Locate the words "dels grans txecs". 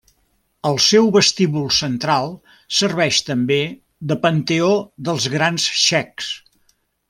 5.11-6.35